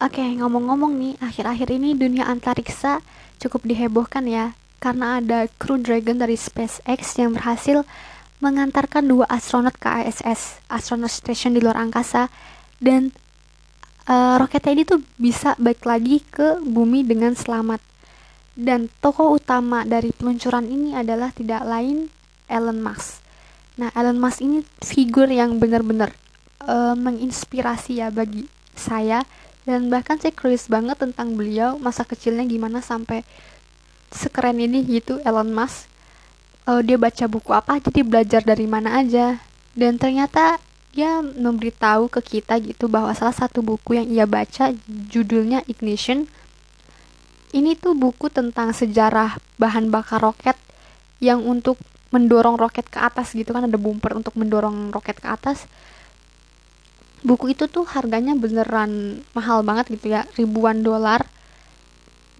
Oke, 0.00 0.24
ngomong-ngomong 0.24 0.96
nih, 0.96 1.14
akhir-akhir 1.20 1.76
ini 1.76 1.92
dunia 1.92 2.24
antariksa 2.24 3.04
cukup 3.36 3.68
dihebohkan 3.68 4.24
ya, 4.24 4.56
karena 4.80 5.20
ada 5.20 5.44
Crew 5.60 5.76
Dragon 5.76 6.16
dari 6.16 6.40
SpaceX 6.40 7.20
yang 7.20 7.36
berhasil 7.36 7.84
mengantarkan 8.40 9.04
dua 9.04 9.28
astronot 9.28 9.76
ke 9.76 9.92
ISS, 9.92 10.64
Astronaut 10.72 11.12
Station 11.12 11.52
di 11.52 11.60
luar 11.60 11.76
angkasa, 11.76 12.32
dan 12.80 13.12
uh, 14.08 14.40
roketnya 14.40 14.72
ini 14.72 14.84
tuh 14.88 15.04
bisa 15.20 15.52
balik 15.60 15.84
lagi 15.84 16.24
ke 16.24 16.64
bumi 16.64 17.04
dengan 17.04 17.36
selamat. 17.36 17.84
Dan 18.56 18.88
tokoh 19.04 19.36
utama 19.36 19.84
dari 19.84 20.16
peluncuran 20.16 20.64
ini 20.64 20.96
adalah 20.96 21.28
tidak 21.28 21.60
lain 21.68 22.08
Elon 22.48 22.80
Musk. 22.80 23.20
Nah, 23.76 23.92
Elon 23.92 24.16
Musk 24.16 24.40
ini 24.40 24.64
figur 24.80 25.28
yang 25.28 25.60
benar-benar 25.60 26.16
uh, 26.64 26.96
menginspirasi 26.96 28.00
ya 28.00 28.08
bagi 28.08 28.48
saya 28.72 29.28
dan 29.68 29.92
bahkan 29.92 30.16
saya 30.16 30.32
curious 30.32 30.66
banget 30.72 30.96
tentang 30.96 31.36
beliau 31.36 31.76
masa 31.76 32.06
kecilnya 32.08 32.48
gimana 32.48 32.80
sampai 32.80 33.22
sekeren 34.08 34.56
ini 34.58 34.82
gitu 34.88 35.20
Elon 35.22 35.52
Musk. 35.52 35.86
Uh, 36.68 36.84
dia 36.84 37.00
baca 37.00 37.24
buku 37.28 37.50
apa 37.56 37.80
jadi 37.80 38.00
belajar 38.04 38.42
dari 38.44 38.64
mana 38.64 39.00
aja. 39.00 39.40
Dan 39.76 39.96
ternyata 40.00 40.58
dia 40.90 41.22
memberitahu 41.22 42.10
ke 42.10 42.20
kita 42.38 42.58
gitu 42.58 42.90
bahwa 42.90 43.14
salah 43.14 43.36
satu 43.36 43.62
buku 43.62 43.94
yang 44.00 44.10
ia 44.10 44.26
baca 44.26 44.74
judulnya 45.06 45.62
Ignition 45.70 46.26
ini 47.50 47.78
tuh 47.78 47.94
buku 47.94 48.30
tentang 48.30 48.74
sejarah 48.74 49.38
bahan 49.58 49.90
bakar 49.90 50.22
roket 50.22 50.58
yang 51.22 51.42
untuk 51.46 51.78
mendorong 52.10 52.58
roket 52.58 52.90
ke 52.90 52.98
atas 52.98 53.34
gitu 53.38 53.54
kan 53.54 53.70
ada 53.70 53.78
bumper 53.78 54.18
untuk 54.18 54.34
mendorong 54.34 54.90
roket 54.90 55.22
ke 55.22 55.30
atas 55.30 55.70
buku 57.22 57.52
itu 57.52 57.68
tuh 57.68 57.84
harganya 57.84 58.32
beneran 58.36 59.22
mahal 59.36 59.60
banget 59.64 59.92
gitu 59.98 60.12
ya 60.12 60.26
ribuan 60.36 60.80
dolar. 60.84 61.26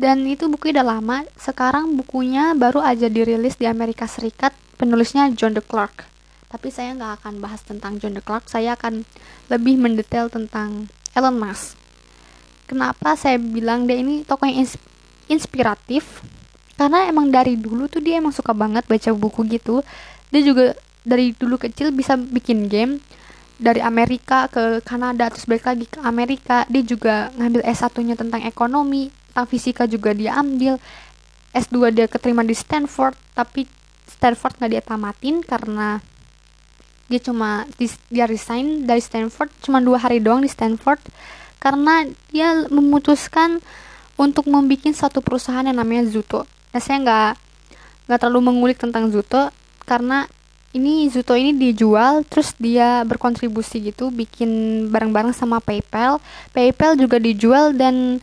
Dan 0.01 0.25
itu 0.25 0.49
buku 0.49 0.73
udah 0.73 0.97
lama 0.97 1.29
sekarang 1.37 1.93
bukunya 1.93 2.57
baru 2.57 2.81
aja 2.81 3.13
dirilis 3.13 3.61
di 3.61 3.69
Amerika 3.69 4.09
Serikat 4.09 4.57
penulisnya 4.81 5.29
John 5.37 5.53
de 5.53 5.61
Clark 5.61 6.11
tapi 6.51 6.67
saya 6.75 6.99
nggak 6.99 7.23
akan 7.23 7.35
bahas 7.39 7.63
tentang 7.63 8.03
John 8.03 8.19
de 8.19 8.23
Clark 8.27 8.51
saya 8.51 8.75
akan 8.75 9.07
lebih 9.47 9.79
mendetail 9.79 10.27
tentang 10.27 10.91
Elon 11.15 11.39
Musk. 11.39 11.79
Kenapa 12.67 13.15
saya 13.15 13.39
bilang 13.39 13.87
dia 13.87 14.03
ini 14.03 14.27
tokoh 14.27 14.51
yang 14.51 14.67
inspiratif? 15.31 16.27
Karena 16.75 17.07
emang 17.07 17.31
dari 17.31 17.55
dulu 17.55 17.87
tuh 17.87 18.03
dia 18.03 18.19
emang 18.19 18.35
suka 18.35 18.51
banget 18.51 18.83
baca 18.91 19.11
buku 19.15 19.47
gitu. 19.47 19.87
Dia 20.35 20.43
juga 20.43 20.75
dari 21.07 21.31
dulu 21.39 21.55
kecil 21.55 21.95
bisa 21.95 22.19
bikin 22.19 22.67
game 22.67 22.99
dari 23.61 23.85
Amerika 23.85 24.49
ke 24.49 24.81
Kanada 24.81 25.29
terus 25.29 25.45
balik 25.45 25.69
lagi 25.69 25.85
ke 25.85 26.01
Amerika 26.01 26.65
dia 26.73 26.81
juga 26.81 27.29
ngambil 27.37 27.61
S1 27.69 27.93
nya 28.09 28.17
tentang 28.17 28.41
ekonomi 28.49 29.13
tentang 29.31 29.47
fisika 29.47 29.85
juga 29.85 30.17
dia 30.17 30.41
ambil 30.41 30.81
S2 31.53 31.93
dia 31.93 32.09
keterima 32.09 32.41
di 32.41 32.57
Stanford 32.57 33.13
tapi 33.37 33.69
Stanford 34.09 34.57
nggak 34.57 34.71
dia 34.73 34.83
tamatin 34.83 35.45
karena 35.45 36.01
dia 37.13 37.21
cuma 37.21 37.69
dia 38.09 38.25
resign 38.25 38.89
dari 38.89 39.05
Stanford 39.05 39.53
cuma 39.61 39.85
dua 39.85 40.01
hari 40.01 40.25
doang 40.25 40.41
di 40.41 40.49
Stanford 40.49 41.03
karena 41.61 42.09
dia 42.33 42.65
memutuskan 42.73 43.61
untuk 44.17 44.49
membuat 44.49 44.93
satu 44.97 45.25
perusahaan 45.25 45.65
yang 45.65 45.81
namanya 45.81 46.05
Zuto. 46.09 46.45
Nah, 46.73 46.81
saya 46.81 47.01
nggak 47.01 47.33
nggak 48.05 48.19
terlalu 48.21 48.53
mengulik 48.53 48.77
tentang 48.81 49.09
Zuto 49.09 49.49
karena 49.89 50.29
ini 50.71 51.11
Zuto 51.11 51.35
ini 51.35 51.51
dijual 51.57 52.23
terus 52.27 52.55
dia 52.55 53.03
berkontribusi 53.03 53.91
gitu 53.91 54.15
bikin 54.15 54.87
bareng-bareng 54.95 55.35
sama 55.35 55.59
PayPal. 55.59 56.23
PayPal 56.55 56.95
juga 56.95 57.19
dijual 57.19 57.75
dan 57.75 58.23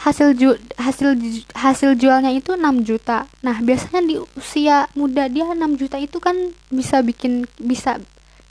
hasil 0.00 0.34
ju 0.34 0.56
hasil 0.80 1.14
hasil 1.54 1.94
jualnya 2.00 2.32
itu 2.32 2.56
6 2.56 2.82
juta. 2.82 3.28
Nah, 3.44 3.60
biasanya 3.60 4.00
di 4.02 4.16
usia 4.34 4.88
muda 4.96 5.28
dia 5.28 5.46
6 5.52 5.76
juta 5.76 6.00
itu 6.00 6.16
kan 6.16 6.34
bisa 6.72 7.04
bikin 7.04 7.44
bisa 7.60 8.00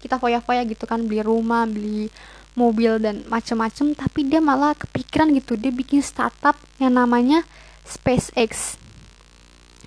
kita 0.02 0.22
foya-foya 0.22 0.62
gitu 0.70 0.86
kan 0.86 1.06
beli 1.06 1.26
rumah, 1.26 1.66
beli 1.66 2.14
mobil 2.54 3.00
dan 3.00 3.24
macem-macem 3.32 3.96
tapi 3.96 4.28
dia 4.28 4.44
malah 4.44 4.76
kepikiran 4.76 5.32
gitu 5.40 5.56
dia 5.56 5.72
bikin 5.72 6.04
startup 6.04 6.60
yang 6.84 6.92
namanya 7.00 7.48
SpaceX 7.88 8.76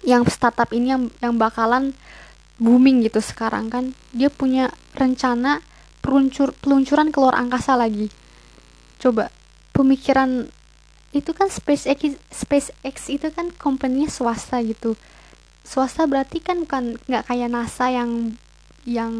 yang 0.00 0.24
startup 0.28 0.72
ini 0.72 0.96
yang 0.96 1.02
yang 1.20 1.36
bakalan 1.36 1.92
booming 2.58 3.02
gitu 3.02 3.18
sekarang 3.18 3.66
kan 3.66 3.90
dia 4.14 4.30
punya 4.30 4.70
rencana 4.94 5.58
peluncur 5.98 6.54
peluncuran 6.60 7.10
ke 7.10 7.18
luar 7.18 7.40
angkasa 7.40 7.74
lagi. 7.74 8.12
Coba 9.00 9.32
pemikiran 9.74 10.46
itu 11.14 11.30
kan 11.32 11.48
SpaceX 11.50 12.18
SpaceX 12.30 12.96
itu 13.10 13.30
kan 13.32 13.50
company 13.56 14.06
swasta 14.06 14.60
gitu. 14.62 14.94
Swasta 15.64 16.04
berarti 16.04 16.44
kan 16.44 16.62
bukan 16.62 17.00
nggak 17.08 17.24
kayak 17.26 17.48
NASA 17.48 17.88
yang 17.90 18.36
yang 18.84 19.14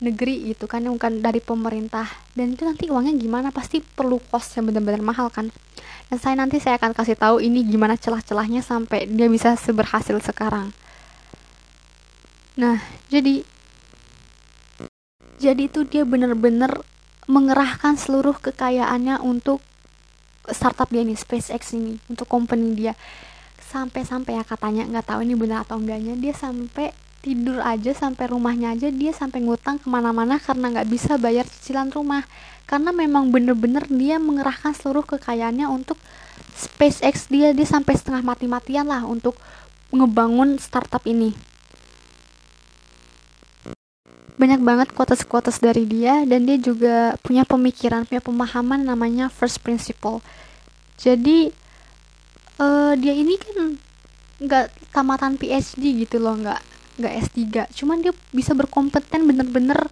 negeri 0.00 0.48
gitu 0.56 0.64
kan 0.64 0.80
yang 0.80 0.96
bukan 0.96 1.20
dari 1.20 1.44
pemerintah. 1.44 2.08
Dan 2.32 2.56
itu 2.56 2.64
nanti 2.64 2.88
uangnya 2.88 3.12
gimana? 3.20 3.52
Pasti 3.52 3.84
perlu 3.84 4.16
cost 4.32 4.56
yang 4.56 4.72
benar-benar 4.72 5.04
mahal 5.04 5.28
kan. 5.28 5.52
Dan 6.08 6.16
saya 6.16 6.40
nanti 6.40 6.56
saya 6.56 6.80
akan 6.80 6.96
kasih 6.96 7.20
tahu 7.20 7.44
ini 7.44 7.68
gimana 7.68 8.00
celah-celahnya 8.00 8.64
sampai 8.64 9.04
dia 9.04 9.28
bisa 9.28 9.60
seberhasil 9.60 10.24
sekarang 10.24 10.72
Nah, 12.58 12.82
jadi 13.06 13.46
jadi 15.38 15.70
itu 15.70 15.86
dia 15.86 16.02
bener-bener 16.02 16.82
mengerahkan 17.30 17.94
seluruh 17.94 18.34
kekayaannya 18.42 19.22
untuk 19.22 19.62
startup 20.50 20.90
dia 20.90 21.06
nih 21.06 21.14
SpaceX 21.14 21.78
ini 21.78 22.02
untuk 22.10 22.26
company 22.26 22.74
dia. 22.74 22.98
Sampai-sampai 23.62 24.42
ya 24.42 24.42
katanya 24.42 24.90
nggak 24.90 25.06
tahu 25.06 25.22
ini 25.22 25.38
benar 25.38 25.62
atau 25.62 25.78
enggaknya 25.78 26.18
dia 26.18 26.34
sampai 26.34 26.90
tidur 27.22 27.62
aja 27.62 27.94
sampai 27.94 28.26
rumahnya 28.26 28.74
aja 28.74 28.90
dia 28.90 29.14
sampai 29.14 29.38
ngutang 29.46 29.78
ke 29.78 29.86
mana-mana 29.86 30.42
karena 30.42 30.74
nggak 30.74 30.88
bisa 30.90 31.14
bayar 31.14 31.46
cicilan 31.46 31.94
rumah. 31.94 32.26
Karena 32.66 32.90
memang 32.90 33.30
bener-bener 33.30 33.86
dia 33.86 34.18
mengerahkan 34.18 34.74
seluruh 34.74 35.06
kekayaannya 35.06 35.70
untuk 35.70 35.94
SpaceX 36.58 37.30
dia 37.30 37.54
dia 37.54 37.70
sampai 37.70 37.94
setengah 37.94 38.26
mati-matian 38.26 38.90
lah 38.90 39.06
untuk 39.06 39.38
ngebangun 39.94 40.58
startup 40.58 41.06
ini 41.06 41.47
banyak 44.38 44.62
banget 44.62 44.88
quotes-quotes 44.94 45.58
dari 45.58 45.84
dia 45.84 46.22
dan 46.22 46.46
dia 46.46 46.56
juga 46.56 47.18
punya 47.20 47.42
pemikiran 47.42 48.06
punya 48.06 48.22
pemahaman 48.22 48.86
namanya 48.86 49.26
first 49.28 49.60
principle. 49.66 50.22
Jadi 50.98 51.50
uh, 52.62 52.94
dia 52.94 53.14
ini 53.14 53.34
kan 53.38 53.74
nggak 54.38 54.94
tamatan 54.94 55.34
PhD 55.34 56.06
gitu 56.06 56.22
loh 56.22 56.38
nggak 56.38 56.62
nggak 56.98 57.12
S3 57.30 57.70
cuman 57.74 58.02
dia 58.02 58.14
bisa 58.34 58.54
berkompeten 58.54 59.26
bener-bener 59.26 59.86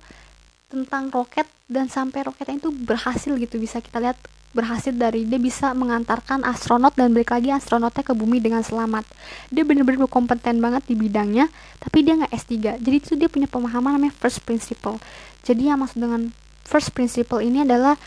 tentang 0.67 1.11
roket 1.11 1.47
dan 1.71 1.87
sampai 1.87 2.27
roketnya 2.27 2.59
itu 2.59 2.71
berhasil 2.75 3.35
gitu 3.39 3.59
bisa 3.59 3.79
kita 3.79 4.03
lihat 4.03 4.19
berhasil 4.57 4.97
dari 4.97 5.29
dia 5.29 5.37
bisa 5.37 5.77
mengantarkan 5.77 6.41
astronot 6.49 6.97
dan 6.97 7.13
balik 7.13 7.37
lagi 7.37 7.53
astronotnya 7.53 8.01
ke 8.01 8.17
bumi 8.17 8.41
dengan 8.41 8.65
selamat. 8.65 9.05
Dia 9.53 9.69
benar-benar 9.69 10.09
berkompeten 10.09 10.65
banget 10.65 10.89
di 10.89 10.97
bidangnya 10.97 11.53
tapi 11.77 12.01
dia 12.01 12.17
nggak 12.17 12.33
S3 12.33 12.81
jadi 12.81 12.97
itu 12.97 13.13
dia 13.21 13.29
punya 13.29 13.45
pemahaman 13.45 14.01
namanya 14.01 14.17
first 14.17 14.41
principle. 14.49 14.97
Jadi 15.45 15.69
yang 15.69 15.85
maksud 15.85 16.01
dengan 16.01 16.33
first 16.65 16.97
principle 16.97 17.45
ini 17.45 17.69
adalah 17.69 18.01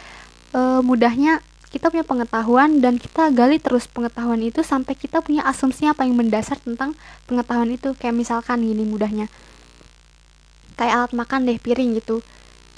uh, 0.57 0.81
mudahnya 0.81 1.45
kita 1.69 1.93
punya 1.93 2.01
pengetahuan 2.01 2.81
dan 2.81 2.97
kita 2.97 3.29
gali 3.29 3.61
terus 3.61 3.85
pengetahuan 3.85 4.41
itu 4.41 4.65
sampai 4.65 4.97
kita 4.97 5.21
punya 5.21 5.45
asumsi 5.45 5.85
apa 5.85 6.01
yang 6.01 6.17
mendasar 6.17 6.57
tentang 6.57 6.97
pengetahuan 7.29 7.69
itu. 7.69 7.93
Kayak 7.93 8.17
misalkan 8.17 8.65
gini 8.65 8.89
mudahnya. 8.89 9.29
Kayak 10.73 10.93
alat 10.97 11.11
makan 11.13 11.45
deh 11.45 11.61
piring 11.61 11.93
gitu. 12.01 12.25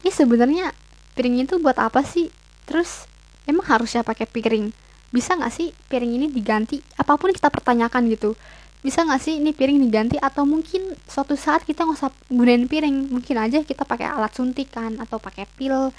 Ini 0.04 0.12
sebenarnya 0.12 0.76
piring 1.16 1.48
itu 1.48 1.56
buat 1.64 1.80
apa 1.80 2.04
sih? 2.04 2.28
Terus 2.68 3.08
emang 3.46 3.66
harusnya 3.68 4.06
pakai 4.06 4.26
piring? 4.30 4.74
Bisa 5.12 5.36
nggak 5.36 5.52
sih 5.52 5.76
piring 5.92 6.12
ini 6.18 6.28
diganti? 6.32 6.80
Apa 6.96 7.20
pun 7.20 7.36
kita 7.36 7.52
pertanyakan 7.52 8.08
gitu. 8.12 8.34
Bisa 8.82 9.06
nggak 9.06 9.22
sih 9.22 9.38
ini 9.38 9.52
piring 9.52 9.78
diganti? 9.84 10.18
Atau 10.18 10.48
mungkin 10.48 10.96
suatu 11.06 11.36
saat 11.36 11.68
kita 11.68 11.84
nggak 11.86 11.98
usah 12.00 12.12
gunain 12.32 12.66
piring. 12.66 13.12
Mungkin 13.12 13.36
aja 13.38 13.62
kita 13.62 13.84
pakai 13.84 14.08
alat 14.08 14.32
suntikan 14.34 14.98
atau 15.04 15.20
pakai 15.20 15.46
pil 15.60 15.92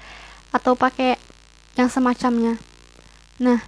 atau 0.53 0.73
pakai 0.73 1.15
yang 1.77 1.89
semacamnya. 1.89 2.57
Nah 3.41 3.61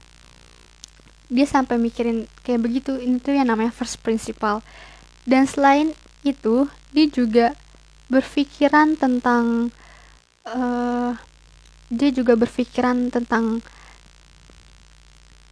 dia 1.29 1.45
sampai 1.45 1.77
mikirin 1.77 2.29
kayak 2.41 2.61
begitu. 2.61 2.97
Ini 2.97 3.21
tuh 3.21 3.37
yang 3.37 3.49
namanya 3.49 3.73
first 3.73 4.01
principle. 4.01 4.65
Dan 5.25 5.49
selain 5.49 5.93
itu 6.25 6.69
dia 6.93 7.05
juga 7.09 7.47
berpikiran 8.09 8.97
tentang 8.97 9.73
uh, 10.45 11.17
dia 11.91 12.09
juga 12.09 12.33
berpikiran 12.33 13.13
tentang 13.13 13.61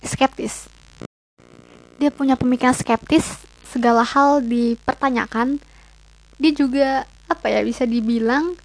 skeptis. 0.04 0.68
Dia 2.02 2.10
punya 2.12 2.36
pemikiran 2.36 2.76
skeptis, 2.76 3.40
segala 3.70 4.04
hal 4.04 4.44
dipertanyakan. 4.44 5.62
Dia 6.42 6.52
juga 6.52 7.06
apa 7.30 7.48
ya 7.50 7.64
bisa 7.64 7.88
dibilang 7.88 8.60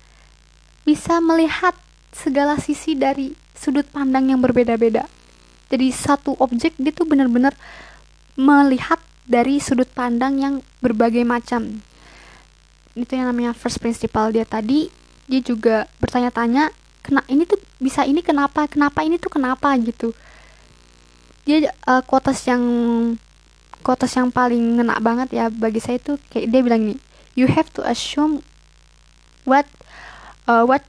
bisa 0.82 1.20
melihat 1.20 1.76
segala 2.11 2.56
sisi 2.56 2.97
dari 2.97 3.37
sudut 3.53 3.85
pandang 3.88 4.32
yang 4.32 4.41
berbeda-beda. 4.41 5.05
jadi 5.69 5.93
satu 5.93 6.32
objek 6.41 6.73
dia 6.81 6.97
tuh 6.97 7.05
bener-bener 7.05 7.53
melihat 8.41 8.97
dari 9.29 9.61
sudut 9.61 9.88
pandang 9.93 10.41
yang 10.41 10.55
berbagai 10.81 11.20
macam 11.29 11.85
itu 12.97 13.12
yang 13.12 13.29
namanya 13.29 13.53
first 13.53 13.76
principle 13.76 14.32
dia 14.32 14.49
tadi 14.49 14.88
dia 15.29 15.44
juga 15.44 15.85
bertanya-tanya 16.00 16.73
kena 17.08 17.25
ini 17.32 17.49
tuh 17.49 17.56
bisa 17.81 18.05
ini 18.05 18.20
kenapa 18.20 18.69
kenapa 18.69 19.00
ini 19.00 19.16
tuh 19.16 19.32
kenapa 19.32 19.72
gitu. 19.81 20.12
Dia 21.49 21.72
uh, 21.88 22.05
quotes 22.05 22.44
yang 22.44 22.60
quotes 23.81 24.12
yang 24.12 24.28
paling 24.28 24.76
ngena 24.76 25.00
banget 25.00 25.32
ya 25.32 25.49
bagi 25.49 25.81
saya 25.81 25.96
tuh 25.96 26.20
kayak 26.28 26.52
dia 26.52 26.60
bilang 26.60 26.84
nih 26.93 27.00
you 27.32 27.49
have 27.49 27.72
to 27.72 27.81
assume 27.88 28.44
what 29.49 29.64
uh, 30.44 30.69
what 30.69 30.84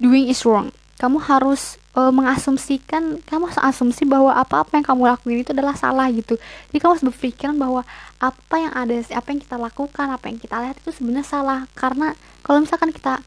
doing 0.00 0.32
is 0.32 0.40
wrong. 0.48 0.72
Kamu 0.96 1.20
harus 1.20 1.76
uh, 1.96 2.08
mengasumsikan 2.08 3.20
kamu 3.28 3.52
harus 3.52 3.60
asumsi 3.60 4.08
bahwa 4.08 4.32
apa-apa 4.32 4.80
yang 4.80 4.86
kamu 4.88 5.02
lakuin 5.12 5.44
itu 5.44 5.52
adalah 5.52 5.76
salah 5.76 6.08
gitu. 6.08 6.40
Jadi 6.72 6.78
kamu 6.80 6.96
harus 6.96 7.04
berpikiran 7.04 7.56
bahwa 7.60 7.84
apa 8.16 8.54
yang 8.56 8.72
ada 8.72 8.96
apa 9.12 9.28
yang 9.28 9.40
kita 9.44 9.56
lakukan 9.60 10.06
apa 10.08 10.24
yang 10.32 10.40
kita 10.40 10.56
lihat 10.64 10.76
itu 10.80 10.90
sebenarnya 10.96 11.28
salah. 11.28 11.60
Karena 11.76 12.16
kalau 12.40 12.64
misalkan 12.64 12.92
kita 12.96 13.20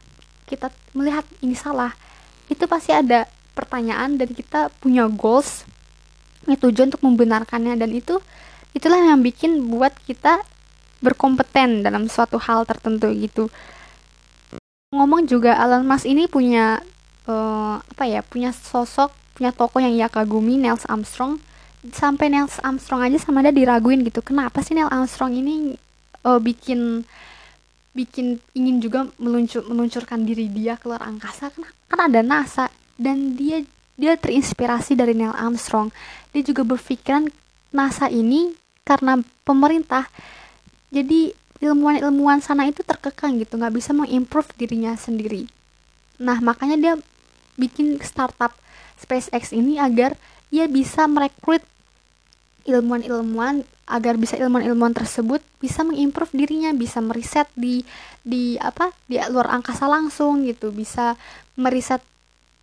kita 0.50 0.74
melihat 0.94 1.22
ini 1.40 1.54
salah 1.54 1.94
itu 2.48 2.64
pasti 2.68 2.92
ada 2.92 3.28
pertanyaan 3.54 4.18
dan 4.18 4.28
kita 4.34 4.68
punya 4.82 5.06
goals 5.06 5.64
ini 6.44 6.60
tujuan 6.60 6.92
untuk 6.92 7.04
membenarkannya. 7.04 7.74
Dan 7.80 7.94
itu 7.96 8.20
itulah 8.76 9.00
yang 9.00 9.24
bikin 9.24 9.70
buat 9.70 9.94
kita 10.04 10.44
berkompeten 11.00 11.84
dalam 11.84 12.08
suatu 12.08 12.40
hal 12.40 12.64
tertentu 12.64 13.12
gitu. 13.12 13.48
Ngomong 14.94 15.26
juga 15.28 15.58
Alan 15.58 15.84
Mas 15.84 16.06
ini 16.06 16.30
punya 16.30 16.80
uh, 17.26 17.82
apa 17.82 18.04
ya 18.06 18.22
punya 18.22 18.54
sosok 18.54 19.12
punya 19.34 19.50
tokoh 19.50 19.82
yang 19.82 19.92
ia 19.92 20.06
kagumi 20.06 20.56
Neil 20.56 20.78
Armstrong. 20.86 21.42
Sampai 21.92 22.32
Neil 22.32 22.48
Armstrong 22.64 23.04
aja 23.04 23.18
sama 23.20 23.44
dia 23.44 23.52
diraguin 23.52 24.06
gitu 24.06 24.24
kenapa 24.24 24.64
sih 24.64 24.72
Neil 24.72 24.88
Armstrong 24.88 25.36
ini 25.36 25.76
uh, 26.24 26.40
bikin 26.40 27.04
bikin 27.94 28.42
ingin 28.52 28.82
juga 28.82 29.06
meluncur 29.16 29.62
meluncurkan 29.70 30.26
diri 30.26 30.50
dia 30.50 30.74
keluar 30.76 31.00
angkasa. 31.06 31.54
Kan 31.54 31.64
kan 31.88 32.00
ada 32.10 32.20
NASA. 32.20 32.66
Dan 32.94 33.38
dia 33.38 33.62
dia 33.94 34.18
terinspirasi 34.18 34.98
dari 34.98 35.14
Neil 35.14 35.34
Armstrong. 35.34 35.94
Dia 36.34 36.42
juga 36.42 36.66
berpikiran 36.66 37.30
NASA 37.70 38.10
ini 38.10 38.54
karena 38.82 39.22
pemerintah. 39.46 40.10
Jadi 40.90 41.34
ilmuwan-ilmuwan 41.62 42.42
sana 42.42 42.66
itu 42.66 42.82
terkekang 42.82 43.38
gitu. 43.40 43.56
Nggak 43.56 43.74
bisa 43.78 43.90
mengimprove 43.94 44.50
dirinya 44.58 44.94
sendiri. 44.98 45.46
Nah 46.18 46.38
makanya 46.42 46.76
dia 46.76 46.94
bikin 47.54 47.98
startup 48.02 48.54
SpaceX 48.98 49.54
ini 49.54 49.78
agar 49.78 50.18
ia 50.50 50.70
bisa 50.70 51.06
merekrut 51.10 51.62
ilmuwan-ilmuwan 52.66 53.66
agar 53.84 54.16
bisa 54.16 54.40
ilmuwan-ilmuwan 54.40 54.96
tersebut 54.96 55.44
bisa 55.60 55.84
mengimprove 55.84 56.32
dirinya 56.32 56.72
bisa 56.72 57.04
meriset 57.04 57.44
di 57.52 57.84
di 58.24 58.56
apa 58.56 58.88
di 59.04 59.20
luar 59.28 59.60
angkasa 59.60 59.84
langsung 59.84 60.48
gitu. 60.48 60.72
Bisa 60.72 61.16
meriset 61.60 62.00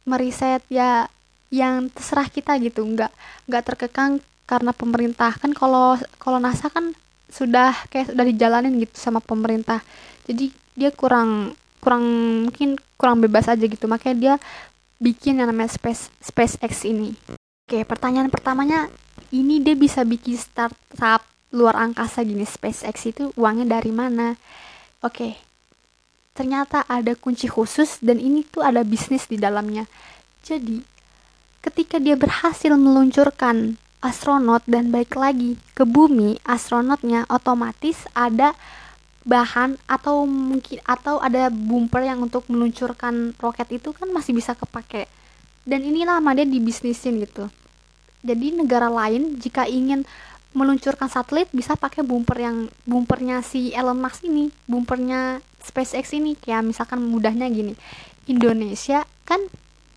meriset 0.09 0.65
ya 0.68 1.06
yang 1.53 1.94
terserah 1.94 2.27
kita 2.27 2.57
gitu. 2.57 2.81
Nggak 2.81 3.13
nggak 3.45 3.63
terkekang 3.63 4.12
karena 4.50 4.73
pemerintah. 4.73 5.38
Kan 5.38 5.53
kalau 5.53 5.95
kalau 6.18 6.41
NASA 6.41 6.68
kan 6.73 6.97
sudah 7.31 7.71
kayak 7.94 8.12
sudah 8.12 8.25
dijalanin 8.25 8.81
gitu 8.81 8.97
sama 8.97 9.21
pemerintah. 9.21 9.79
Jadi 10.25 10.50
dia 10.73 10.89
kurang 10.89 11.53
kurang 11.81 12.03
mungkin 12.50 12.81
kurang 12.97 13.21
bebas 13.21 13.45
aja 13.45 13.62
gitu. 13.62 13.85
Makanya 13.85 14.18
dia 14.18 14.33
bikin 14.97 15.38
yang 15.41 15.50
namanya 15.50 15.73
Space 15.73 16.09
SpaceX 16.21 16.85
ini. 16.85 17.13
Oke, 17.65 17.85
pertanyaan 17.85 18.29
pertamanya 18.29 18.89
ini 19.31 19.63
dia 19.63 19.75
bisa 19.75 20.04
bikin 20.04 20.36
startup 20.38 21.24
luar 21.51 21.75
angkasa 21.75 22.24
gini 22.24 22.48
SpaceX 22.48 23.12
itu 23.12 23.24
uangnya 23.36 23.80
dari 23.80 23.92
mana? 23.92 24.36
Oke. 25.04 25.36
Ternyata 26.31 26.88
ada 26.88 27.12
kunci 27.16 27.51
khusus 27.51 28.00
dan 28.00 28.16
ini 28.19 28.48
tuh 28.48 28.63
ada 28.63 28.88
bisnis 28.88 29.28
di 29.28 29.36
dalamnya. 29.36 29.83
Jadi, 30.48 30.80
ketika 31.60 32.00
dia 32.00 32.16
berhasil 32.16 32.72
meluncurkan 32.80 33.75
astronot 34.00 34.63
dan 34.63 34.89
baik 34.89 35.13
lagi 35.19 35.60
ke 35.75 35.83
bumi, 35.83 36.39
astronotnya 36.48 37.28
otomatis 37.28 38.07
ada 38.16 38.56
bahan 39.22 39.78
atau 39.86 40.25
mungkin 40.25 40.81
atau 40.81 41.22
ada 41.22 41.54
bumper 41.54 42.01
yang 42.01 42.25
untuk 42.25 42.50
meluncurkan 42.50 43.38
roket 43.38 43.69
itu 43.69 43.94
kan 43.94 44.10
masih 44.10 44.33
bisa 44.33 44.57
kepake 44.57 45.06
dan 45.62 45.86
inilah 45.86 46.18
sama 46.18 46.33
dia 46.33 46.50
dibisnisin 46.50 47.22
gitu 47.22 47.45
jadi 48.21 48.53
negara 48.53 48.88
lain 48.88 49.41
jika 49.41 49.65
ingin 49.65 50.06
meluncurkan 50.51 51.07
satelit 51.07 51.47
bisa 51.56 51.79
pakai 51.79 52.03
bumper 52.03 52.38
yang 52.38 52.57
bumpernya 52.83 53.39
si 53.39 53.71
Elon 53.71 53.97
Musk 53.97 54.27
ini 54.27 54.51
bumpernya 54.68 55.39
SpaceX 55.63 56.12
ini. 56.12 56.35
Kayak 56.35 56.68
misalkan 56.68 57.00
mudahnya 57.01 57.47
gini 57.47 57.73
Indonesia 58.27 59.07
kan 59.23 59.39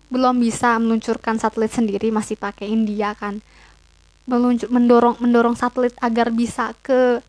belum 0.09 0.39
bisa 0.39 0.79
meluncurkan 0.79 1.41
satelit 1.41 1.75
sendiri 1.75 2.09
masih 2.09 2.39
pakai 2.39 2.71
India 2.71 3.13
kan. 3.13 3.43
Meluncur 4.25 4.71
mendorong 4.73 5.21
mendorong 5.21 5.53
satelit 5.53 5.93
agar 6.01 6.33
bisa 6.33 6.73
ke 6.81 7.21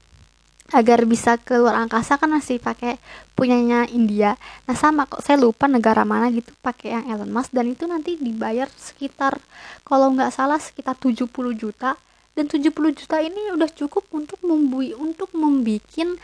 agar 0.74 1.06
bisa 1.06 1.38
keluar 1.38 1.78
angkasa 1.78 2.18
kan 2.18 2.26
masih 2.26 2.58
pakai 2.58 2.98
punyanya 3.38 3.86
India. 3.86 4.34
Nah 4.66 4.74
sama 4.74 5.06
kok 5.06 5.22
saya 5.22 5.38
lupa 5.38 5.70
negara 5.70 6.02
mana 6.02 6.26
gitu 6.34 6.50
pakai 6.58 6.98
yang 6.98 7.04
Elon 7.06 7.30
Musk 7.30 7.54
dan 7.54 7.70
itu 7.70 7.86
nanti 7.86 8.18
dibayar 8.18 8.66
sekitar 8.74 9.38
kalau 9.86 10.10
nggak 10.10 10.34
salah 10.34 10.58
sekitar 10.58 10.98
70 10.98 11.30
juta 11.54 11.94
dan 12.34 12.44
70 12.50 12.74
juta 12.98 13.16
ini 13.22 13.54
udah 13.54 13.70
cukup 13.70 14.10
untuk 14.10 14.42
membui 14.42 14.90
untuk 14.92 15.30
membikin 15.32 16.18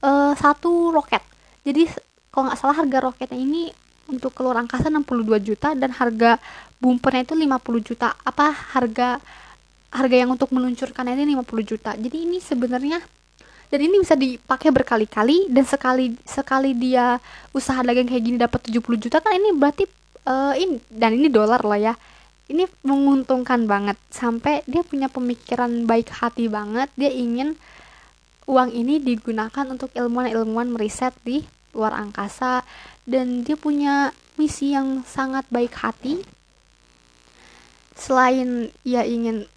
uh, 0.00 0.32
satu 0.32 0.90
roket. 0.90 1.20
Jadi 1.62 1.86
kalau 2.32 2.48
nggak 2.48 2.58
salah 2.58 2.76
harga 2.80 2.98
roketnya 3.12 3.38
ini 3.38 3.68
untuk 4.08 4.32
keluar 4.34 4.58
angkasa 4.58 4.88
62 4.88 5.38
juta 5.44 5.76
dan 5.76 5.92
harga 5.94 6.40
bumpernya 6.80 7.28
itu 7.28 7.34
50 7.36 7.88
juta. 7.92 8.16
Apa 8.24 8.50
harga 8.74 9.20
harga 9.92 10.16
yang 10.16 10.32
untuk 10.32 10.48
meluncurkan 10.50 11.04
ini 11.12 11.36
50 11.36 11.70
juta. 11.70 11.92
Jadi 11.92 12.24
ini 12.24 12.40
sebenarnya 12.40 13.21
dan 13.72 13.80
ini 13.80 14.04
bisa 14.04 14.12
dipakai 14.12 14.68
berkali-kali 14.68 15.48
dan 15.48 15.64
sekali 15.64 16.12
sekali 16.28 16.76
dia 16.76 17.16
usaha 17.56 17.80
dagang 17.80 18.04
kayak 18.04 18.20
gini 18.20 18.36
dapat 18.36 18.68
70 18.68 19.00
juta 19.00 19.16
kan 19.24 19.32
ini 19.32 19.56
berarti 19.56 19.88
uh, 20.28 20.52
ini 20.52 20.76
dan 20.92 21.16
ini 21.16 21.32
dolar 21.32 21.64
loh 21.64 21.80
ya. 21.80 21.96
Ini 22.52 22.68
menguntungkan 22.84 23.64
banget 23.64 23.96
sampai 24.12 24.60
dia 24.68 24.84
punya 24.84 25.08
pemikiran 25.08 25.88
baik 25.88 26.12
hati 26.12 26.52
banget 26.52 26.92
dia 27.00 27.08
ingin 27.08 27.56
uang 28.44 28.76
ini 28.76 29.00
digunakan 29.00 29.64
untuk 29.64 29.88
ilmuwan-ilmuwan 29.96 30.68
meriset 30.68 31.16
di 31.24 31.40
luar 31.72 31.96
angkasa 31.96 32.60
dan 33.08 33.40
dia 33.40 33.56
punya 33.56 34.12
misi 34.36 34.76
yang 34.76 35.00
sangat 35.08 35.48
baik 35.48 35.72
hati. 35.80 36.20
Selain 37.96 38.68
ia 38.84 39.08
ingin 39.08 39.48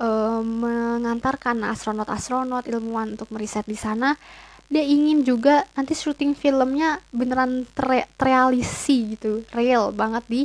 uh, 0.00 0.40
mengantarkan 0.42 1.62
astronot-astronot 1.62 2.66
ilmuwan 2.70 3.14
untuk 3.14 3.30
meriset 3.30 3.66
di 3.68 3.78
sana. 3.78 4.16
Dia 4.64 4.80
ingin 4.80 5.22
juga 5.22 5.68
nanti 5.76 5.92
syuting 5.92 6.32
filmnya 6.32 6.98
beneran 7.12 7.68
ter 7.76 8.08
terrealisi 8.16 9.14
gitu 9.14 9.44
real 9.52 9.92
banget 9.92 10.24
di 10.24 10.42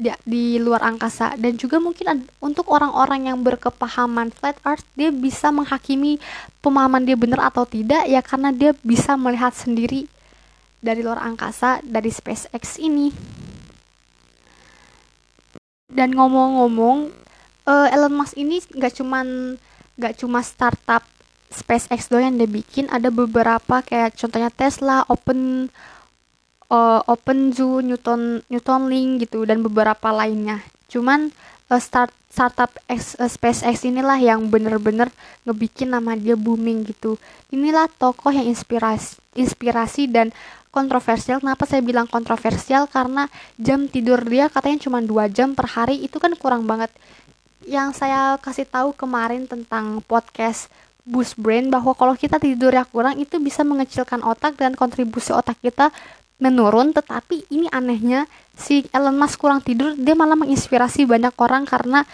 di, 0.00 0.08
di 0.24 0.44
luar 0.56 0.80
angkasa. 0.86 1.36
Dan 1.36 1.60
juga 1.60 1.76
mungkin 1.76 2.24
untuk 2.40 2.72
orang-orang 2.72 3.28
yang 3.28 3.44
berkepahaman 3.44 4.32
flat 4.32 4.56
earth 4.64 4.86
dia 4.96 5.12
bisa 5.12 5.52
menghakimi 5.52 6.16
pemahaman 6.64 7.04
dia 7.04 7.18
benar 7.20 7.52
atau 7.52 7.68
tidak 7.68 8.08
ya 8.08 8.24
karena 8.24 8.54
dia 8.54 8.72
bisa 8.80 9.18
melihat 9.20 9.52
sendiri 9.52 10.08
dari 10.80 11.04
luar 11.04 11.20
angkasa 11.20 11.84
dari 11.84 12.08
SpaceX 12.08 12.80
ini. 12.80 13.12
Dan 15.90 16.14
ngomong-ngomong 16.16 17.12
uh, 17.66 17.88
Elon 17.92 18.14
Musk 18.14 18.36
ini 18.38 18.62
nggak 18.62 19.02
cuman 19.02 19.56
nggak 20.00 20.14
cuma 20.20 20.40
startup 20.40 21.04
SpaceX 21.50 22.06
doang 22.06 22.30
yang 22.30 22.36
dia 22.38 22.50
bikin 22.50 22.86
ada 22.88 23.10
beberapa 23.10 23.82
kayak 23.82 24.14
contohnya 24.14 24.54
Tesla, 24.54 25.02
Open 25.10 25.66
uh, 26.70 27.00
OpenZoo, 27.04 27.82
Newton 27.82 28.46
Newton 28.46 28.86
Link 28.86 29.26
gitu 29.26 29.42
dan 29.42 29.60
beberapa 29.60 30.14
lainnya. 30.14 30.62
Cuman 30.86 31.34
uh, 31.68 31.82
start 31.82 32.14
startup 32.30 32.70
X, 32.86 33.18
uh, 33.18 33.26
SpaceX 33.26 33.82
inilah 33.82 34.16
yang 34.22 34.46
bener-bener 34.46 35.10
ngebikin 35.42 35.90
nama 35.90 36.14
dia 36.14 36.38
booming 36.38 36.86
gitu. 36.86 37.18
Inilah 37.50 37.90
tokoh 37.98 38.30
yang 38.30 38.46
inspirasi 38.46 39.18
inspirasi 39.34 40.06
dan 40.06 40.30
kontroversial. 40.70 41.42
Kenapa 41.42 41.66
saya 41.66 41.82
bilang 41.82 42.06
kontroversial? 42.06 42.86
Karena 42.86 43.26
jam 43.58 43.90
tidur 43.90 44.22
dia 44.22 44.46
katanya 44.46 44.86
cuma 44.86 45.02
dua 45.02 45.26
jam 45.26 45.58
per 45.58 45.66
hari 45.66 45.98
itu 45.98 46.22
kan 46.22 46.30
kurang 46.38 46.62
banget 46.70 46.94
yang 47.64 47.92
saya 47.92 48.40
kasih 48.40 48.64
tahu 48.64 48.96
kemarin 48.96 49.44
tentang 49.44 50.00
podcast 50.04 50.72
boost 51.04 51.36
brain 51.36 51.68
bahwa 51.68 51.92
kalau 51.96 52.14
kita 52.16 52.36
tidur 52.36 52.72
yang 52.72 52.86
kurang 52.88 53.16
itu 53.18 53.40
bisa 53.40 53.64
mengecilkan 53.66 54.20
otak 54.24 54.56
dan 54.56 54.76
kontribusi 54.76 55.32
otak 55.32 55.58
kita 55.60 55.92
menurun. 56.40 56.96
Tetapi 56.96 57.50
ini 57.52 57.68
anehnya 57.68 58.24
si 58.56 58.86
Elon 58.92 59.16
Musk 59.16 59.40
kurang 59.40 59.60
tidur 59.60 59.92
dia 59.96 60.16
malah 60.16 60.36
menginspirasi 60.36 61.04
banyak 61.04 61.34
orang 61.36 61.68
karena 61.68 62.04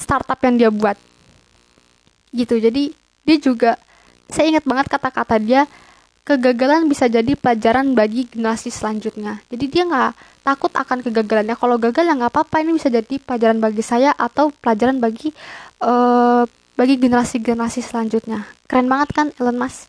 startup 0.00 0.38
yang 0.44 0.54
dia 0.56 0.70
buat. 0.72 0.96
Gitu. 2.32 2.56
Jadi 2.56 2.92
dia 3.28 3.36
juga 3.36 3.76
saya 4.28 4.52
ingat 4.52 4.64
banget 4.64 4.86
kata-kata 4.92 5.36
dia 5.40 5.64
kegagalan 6.28 6.84
bisa 6.92 7.08
jadi 7.08 7.32
pelajaran 7.32 7.96
bagi 7.96 8.28
generasi 8.28 8.68
selanjutnya. 8.68 9.40
Jadi 9.48 9.64
dia 9.72 9.88
nggak 9.88 10.12
takut 10.44 10.68
akan 10.76 11.00
kegagalannya. 11.00 11.56
Kalau 11.56 11.80
gagal 11.80 12.04
ya 12.04 12.12
nggak 12.12 12.32
apa-apa 12.36 12.60
ini 12.60 12.76
bisa 12.76 12.92
jadi 12.92 13.16
pelajaran 13.16 13.56
bagi 13.64 13.80
saya 13.80 14.12
atau 14.12 14.52
pelajaran 14.52 15.00
bagi 15.00 15.32
uh, 15.80 16.44
bagi 16.76 16.94
generasi-generasi 17.00 17.80
selanjutnya. 17.80 18.44
Keren 18.68 18.92
banget 18.92 19.08
kan 19.16 19.26
Elon 19.40 19.56
Musk 19.56 19.88